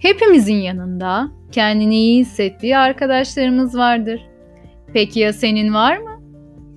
[0.00, 4.20] Hepimizin yanında kendini iyi hissettiği arkadaşlarımız vardır.
[4.92, 6.20] Peki ya senin var mı?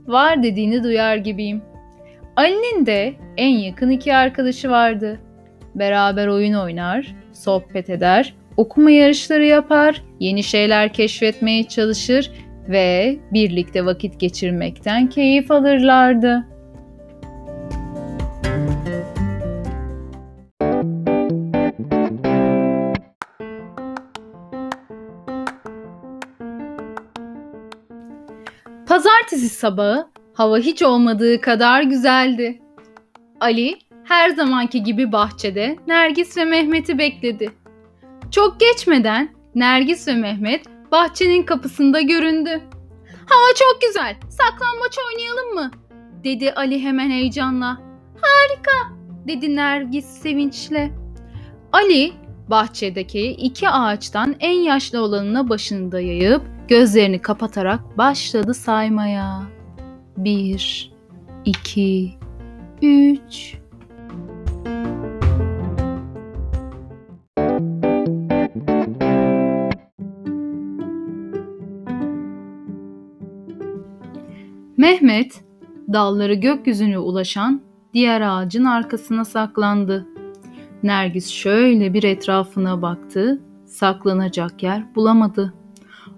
[0.08, 1.62] Var dediğini duyar gibiyim.
[2.36, 5.20] Ali'nin de en yakın iki arkadaşı vardı.
[5.76, 12.32] Beraber oyun oynar, sohbet eder, okuma yarışları yapar, yeni şeyler keşfetmeye çalışır
[12.70, 16.46] ve birlikte vakit geçirmekten keyif alırlardı.
[29.04, 32.62] Pazartesi sabahı hava hiç olmadığı kadar güzeldi.
[33.40, 37.52] Ali her zamanki gibi bahçede Nergis ve Mehmet'i bekledi.
[38.32, 42.62] Çok geçmeden Nergis ve Mehmet bahçenin kapısında göründü.
[43.30, 44.16] Hava çok güzel.
[44.30, 45.72] Saklambaç oynayalım mı?
[46.24, 47.78] dedi Ali hemen heyecanla.
[48.22, 48.96] Harika
[49.28, 50.92] dedi Nergis sevinçle.
[51.72, 52.14] Ali
[52.48, 59.44] bahçedeki iki ağaçtan en yaşlı olanına başını dayayıp gözlerini kapatarak başladı saymaya.
[60.18, 60.92] Bir,
[61.46, 62.14] iki,
[62.82, 63.58] üç.
[74.78, 75.44] Mehmet
[75.94, 77.62] dalları gökyüzüne ulaşan
[77.94, 80.08] diğer ağacın arkasına saklandı.
[80.84, 85.54] Nergis şöyle bir etrafına baktı, saklanacak yer bulamadı.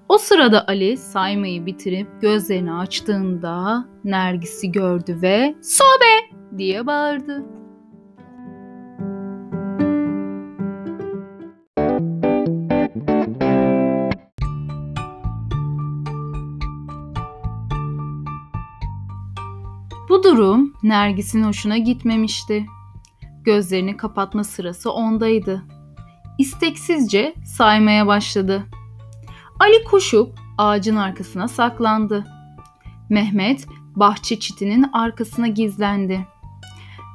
[0.09, 7.43] O sırada Ali saymayı bitirip gözlerini açtığında Nergis'i gördü ve "Sobe!" diye bağırdı.
[20.09, 22.65] Bu durum Nergis'in hoşuna gitmemişti.
[23.43, 25.65] Gözlerini kapatma sırası ondaydı.
[26.37, 28.63] İsteksizce saymaya başladı.
[29.59, 32.25] Ali koşup ağacın arkasına saklandı.
[33.09, 36.27] Mehmet bahçe çitinin arkasına gizlendi.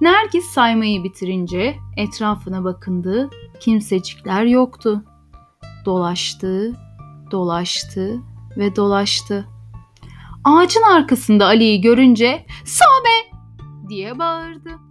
[0.00, 3.30] Nergis saymayı bitirince etrafına bakındı.
[3.60, 5.04] Kimsecikler yoktu.
[5.84, 6.76] Dolaştı,
[7.30, 8.20] dolaştı
[8.56, 9.48] ve dolaştı.
[10.44, 13.38] Ağacın arkasında Ali'yi görünce "Sobe!"
[13.88, 14.89] diye bağırdı.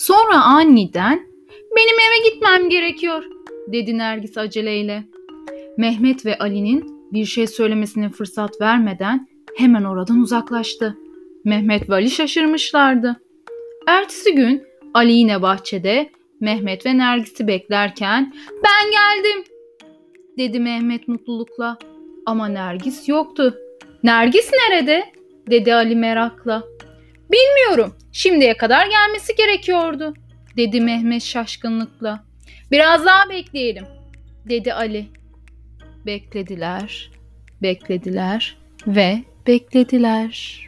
[0.00, 1.26] Sonra aniden
[1.76, 3.24] benim eve gitmem gerekiyor
[3.72, 5.04] dedi Nergis aceleyle.
[5.76, 10.98] Mehmet ve Ali'nin bir şey söylemesine fırsat vermeden hemen oradan uzaklaştı.
[11.44, 13.20] Mehmet ve Ali şaşırmışlardı.
[13.86, 14.62] Ertesi gün
[14.94, 18.34] Ali yine bahçede Mehmet ve Nergis'i beklerken
[18.64, 19.44] ben geldim
[20.38, 21.78] dedi Mehmet mutlulukla.
[22.26, 23.54] Ama Nergis yoktu.
[24.02, 25.04] Nergis nerede?
[25.50, 26.62] dedi Ali merakla.
[27.32, 27.96] Bilmiyorum.
[28.12, 30.14] Şimdiye kadar gelmesi gerekiyordu,
[30.56, 32.24] dedi Mehmet şaşkınlıkla.
[32.70, 33.86] Biraz daha bekleyelim,
[34.48, 35.06] dedi Ali.
[36.06, 37.10] Beklediler,
[37.62, 40.66] beklediler ve beklediler.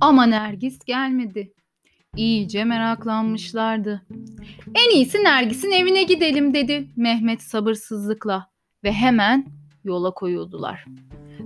[0.00, 1.52] Ama Nergis gelmedi.
[2.16, 4.02] İyice meraklanmışlardı.
[4.74, 8.50] En iyisi Nergis'in evine gidelim dedi Mehmet sabırsızlıkla
[8.84, 9.46] ve hemen
[9.84, 10.84] yola koyuldular.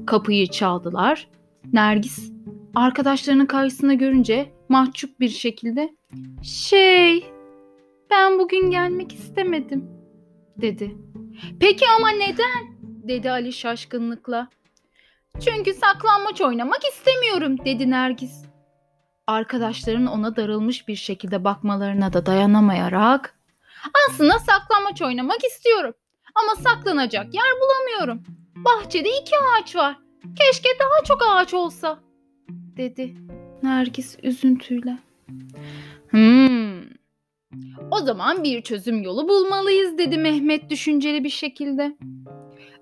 [0.06, 1.28] Kapıyı çaldılar.
[1.72, 2.32] Nergis
[2.74, 5.94] arkadaşlarının karşısına görünce mahcup bir şekilde
[6.42, 7.24] "Şey,
[8.10, 9.84] ben bugün gelmek istemedim."
[10.56, 10.96] dedi.
[11.60, 14.48] "Peki ama neden?" dedi Ali şaşkınlıkla.
[15.40, 18.49] "Çünkü saklanmaç oynamak istemiyorum." dedi Nergis
[19.30, 23.34] arkadaşların ona darılmış bir şekilde bakmalarına da dayanamayarak
[24.08, 25.94] aslında saklanmaç oynamak istiyorum
[26.34, 28.22] ama saklanacak yer bulamıyorum.
[28.56, 29.96] Bahçede iki ağaç var.
[30.38, 31.98] Keşke daha çok ağaç olsa
[32.76, 33.14] dedi
[33.62, 34.98] Nergis üzüntüyle.
[36.10, 36.80] Hmm.
[37.90, 41.96] O zaman bir çözüm yolu bulmalıyız dedi Mehmet düşünceli bir şekilde.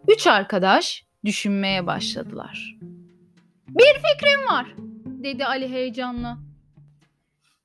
[0.08, 2.76] Üç arkadaş düşünmeye başladılar.
[3.68, 4.66] Bir fikrim var
[5.22, 6.38] dedi Ali heyecanla.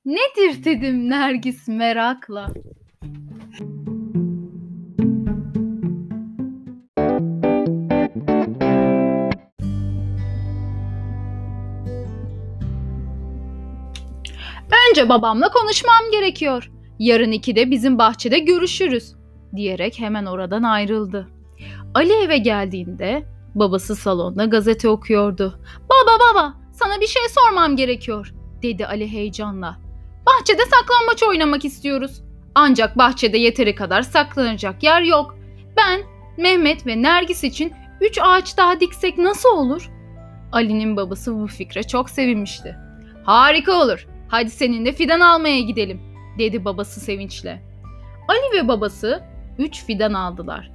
[0.04, 2.50] Nedir dedim Nergis merakla.
[14.90, 16.70] Önce babamla konuşmam gerekiyor.
[16.98, 19.14] Yarın ikide bizim bahçede görüşürüz
[19.56, 21.28] diyerek hemen oradan ayrıldı.
[21.94, 25.60] Ali eve geldiğinde babası salonda gazete okuyordu.
[25.88, 29.78] Baba baba sana bir şey sormam gerekiyor, dedi Ali heyecanla.
[30.26, 32.22] Bahçede saklambaç oynamak istiyoruz.
[32.54, 35.38] Ancak bahçede yeteri kadar saklanacak yer yok.
[35.76, 36.00] Ben,
[36.38, 39.90] Mehmet ve Nergis için üç ağaç daha diksek nasıl olur?
[40.52, 42.76] Ali'nin babası bu fikre çok sevinmişti.
[43.24, 44.06] Harika olur.
[44.28, 46.00] Hadi seninle fidan almaya gidelim,
[46.38, 47.62] dedi babası sevinçle.
[48.28, 49.22] Ali ve babası
[49.58, 50.70] üç fidan aldılar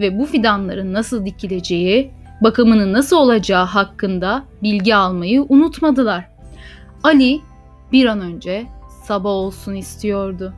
[0.00, 6.28] ve bu fidanların nasıl dikileceği, bakımının nasıl olacağı hakkında bilgi almayı unutmadılar.
[7.02, 7.40] Ali
[7.92, 8.66] bir an önce
[9.04, 10.54] sabah olsun istiyordu.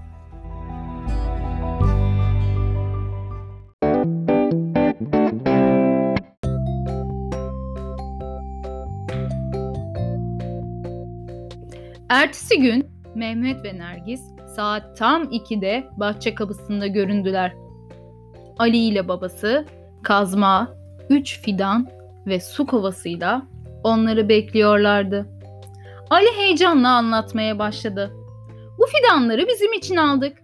[12.09, 14.21] Ertesi gün Mehmet ve Nergis
[14.57, 17.55] saat tam 2'de bahçe kapısında göründüler.
[18.59, 19.67] Ali ile babası
[20.03, 20.69] kazma,
[21.11, 21.89] üç fidan
[22.27, 23.43] ve su kovasıyla
[23.85, 25.27] onları bekliyorlardı.
[26.11, 28.13] Ali heyecanla anlatmaya başladı.
[28.79, 30.37] Bu fidanları bizim için aldık.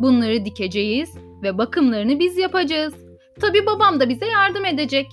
[0.00, 2.94] Bunları dikeceğiz ve bakımlarını biz yapacağız.
[3.40, 5.06] Tabii babam da bize yardım edecek.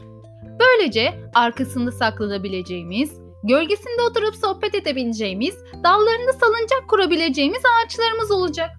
[0.59, 8.69] Böylece arkasında saklanabileceğimiz, gölgesinde oturup sohbet edebileceğimiz, dallarında salıncak kurabileceğimiz ağaçlarımız olacak.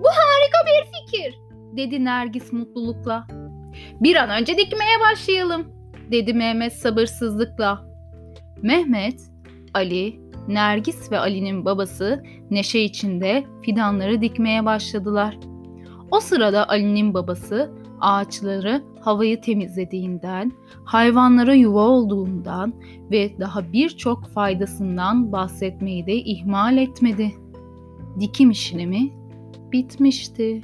[0.00, 1.38] Bu harika bir fikir,
[1.76, 3.26] dedi Nergis mutlulukla.
[4.00, 5.66] Bir an önce dikmeye başlayalım,
[6.10, 7.84] dedi Mehmet sabırsızlıkla.
[8.62, 9.20] Mehmet,
[9.74, 15.38] Ali, Nergis ve Ali'nin babası neşe içinde fidanları dikmeye başladılar.
[16.10, 17.70] O sırada Ali'nin babası
[18.00, 20.52] ağaçları havayı temizlediğinden,
[20.84, 22.74] hayvanlara yuva olduğundan
[23.10, 27.32] ve daha birçok faydasından bahsetmeyi de ihmal etmedi.
[28.20, 29.10] Dikim işlemi
[29.72, 30.60] bitmişti.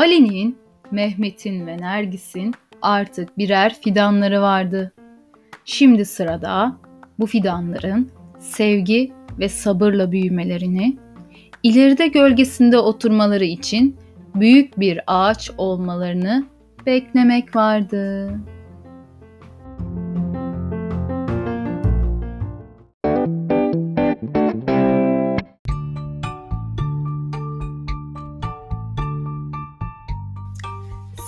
[0.00, 0.58] Ali'nin,
[0.90, 4.92] Mehmet'in ve Nergis'in artık birer fidanları vardı.
[5.64, 6.76] Şimdi sırada
[7.18, 10.96] bu fidanların sevgi ve sabırla büyümelerini,
[11.62, 13.96] ileride gölgesinde oturmaları için
[14.34, 16.44] büyük bir ağaç olmalarını
[16.86, 18.30] beklemek vardı.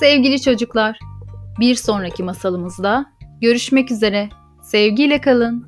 [0.02, 0.98] Sevgili çocuklar,
[1.60, 3.06] bir sonraki masalımızda
[3.40, 4.28] görüşmek üzere.
[4.62, 5.66] Sevgiyle kalın.